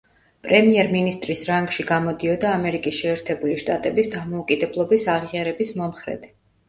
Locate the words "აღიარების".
5.17-5.75